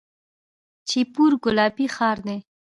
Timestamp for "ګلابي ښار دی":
1.43-2.37